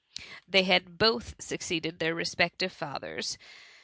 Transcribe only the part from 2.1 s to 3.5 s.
respective fathers.